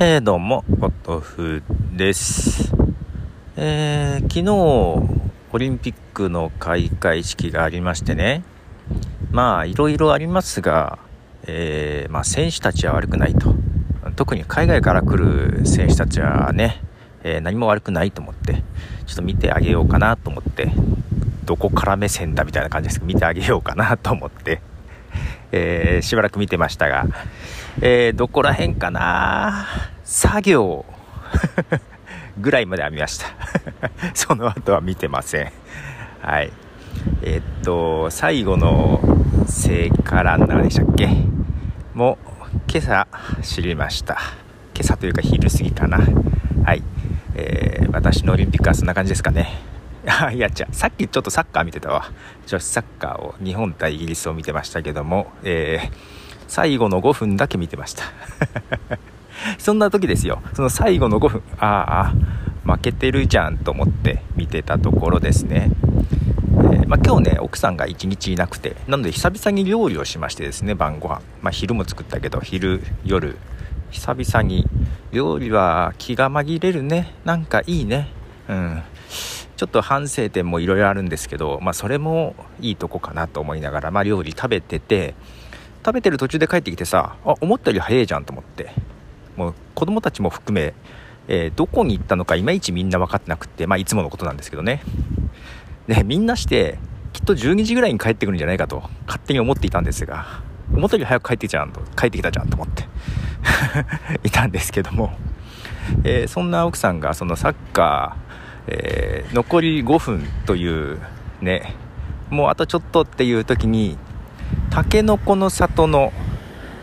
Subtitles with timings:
[0.00, 1.62] えー、どうも、ポトフ
[1.92, 2.74] です。
[3.56, 4.50] えー、昨日、
[5.52, 8.42] オリンピックの開会式がありましてね、
[9.30, 10.98] まあ、いろいろありますが、
[11.46, 13.54] えー、まあ、選手たちは悪くないと。
[14.16, 16.82] 特に海外から来る選手たちはね、
[17.22, 18.64] え、何も悪くないと思って、
[19.06, 20.72] ちょっと見てあげようかなと思って、
[21.44, 24.60] どこから目線だみたいな感じですけど、見てあげようかなと思って、
[25.56, 27.06] えー、しばらく見てましたが、
[27.80, 29.66] えー、どこら辺かな？
[30.02, 30.84] 作業。
[32.40, 33.26] ぐらいまでは見ました。
[34.14, 35.52] その後は見てません。
[36.20, 36.50] はい。
[37.22, 39.00] えー、っと最後の
[39.46, 41.08] 聖火ランナーでしたっけ？
[41.94, 42.18] も
[42.68, 43.06] 今朝
[43.42, 44.14] 知りました。
[44.74, 46.00] 今朝というか昼過ぎかな。
[46.64, 46.82] はい、
[47.36, 49.52] えー、私のオリンピックはそんな感じですかね。
[50.32, 52.10] いやじゃさっきちょっとサッカー見てたわ。
[52.46, 58.04] 女子サッカーを日本対イギリスを見てましたけども、えー最後の5分だけ見てました。
[59.58, 60.40] そんな時ですよ。
[60.52, 62.14] その最後の5分あ
[62.66, 65.70] あ負けてるじゃんと思って見てたところですね、
[66.72, 71.20] えー、まあ、今日ね奥さんが1日いなくてなので久々に料理をしましてですね晩ご飯。
[71.42, 73.36] まあ、昼も作ったけど昼夜。
[73.90, 74.66] 久々に。
[75.12, 77.12] 料理は気が紛れるね。
[77.24, 78.08] なんかいいね。
[78.48, 78.82] うん。
[79.64, 85.14] ちょっと反省点もいろいろあるんですけど、まあ、それもいいとこかなと思いながら、まあ、料理食べてて
[85.86, 88.72] 食べてる途中で帰ってきてさあ思ったより早いじゃんと思って。
[89.36, 90.74] もう子供たちも含め、
[91.28, 94.82] えー、どこに行ったのかいまいちみんな分かってなくてまあいつものことなんですけどね。
[95.88, 96.78] でみんなして
[97.14, 102.84] きっと12時ぐらいに帰ってくるんじゃないかと勝手に思っていたんですが思ったより早く帰ってきたじゃんと帰ってきたじゃんと思って
[104.24, 105.16] いたんですけども、
[106.04, 108.23] えー、そんな奥さんがそのサッカー、
[108.66, 110.98] えー、残り5分という
[111.40, 111.74] ね
[112.30, 113.98] もうあとちょっとっていう時に
[114.70, 116.12] たけのこの里の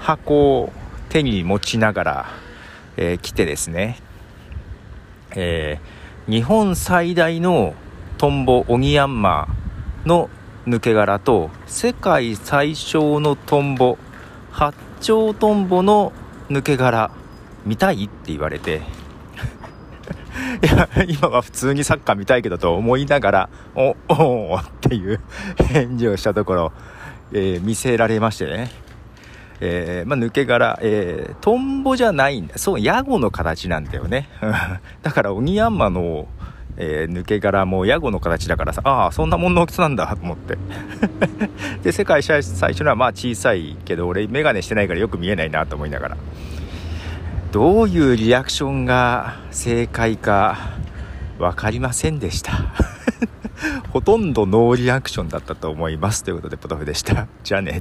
[0.00, 0.72] 箱を
[1.08, 2.26] 手に持ちながら、
[2.96, 3.98] えー、来てですね、
[5.34, 7.74] えー、日本最大の
[8.18, 9.48] トンボオニヤンマ
[10.04, 10.28] の
[10.66, 13.96] 抜け殻と世界最小のトンボ
[14.50, 16.12] 八丁トンボの
[16.50, 17.10] 抜け殻
[17.64, 18.82] 見たいって言われて
[20.62, 25.20] いや今は普通にサッカー見たいけどと思いながらおおっていう
[25.68, 26.72] 返事をしたところ
[27.32, 28.70] えー、見せられましてね。
[29.60, 32.58] えー、まあ、抜け殻、えー、トンボじゃないんだ。
[32.58, 34.28] そう、ヤゴの形なんだよね。
[35.02, 36.28] だから、オニヤンマの、
[36.76, 40.56] えー、抜け殻もヤゴの形だからさ、ああ、そんなもんの大きさなんだ、と思って。
[41.82, 46.16] で、世界最初のはまあ小さいけど、俺、メガネしてないからよく見えないなと思いながら。
[47.52, 50.58] どういうリアクションが正解か
[51.38, 52.52] 分かりませんでした。
[53.90, 56.24] ほとんどノーリアクションだったと思います。
[56.24, 57.26] ということで、ポトフでした。
[57.42, 57.80] じゃあね。